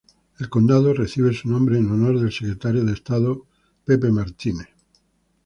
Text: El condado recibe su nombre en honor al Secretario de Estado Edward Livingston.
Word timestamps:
El 0.39 0.49
condado 0.49 0.95
recibe 0.95 1.31
su 1.31 1.47
nombre 1.47 1.77
en 1.77 1.87
honor 1.91 2.17
al 2.17 2.31
Secretario 2.31 2.83
de 2.83 2.93
Estado 2.93 3.45
Edward 3.85 4.33
Livingston. 4.43 4.65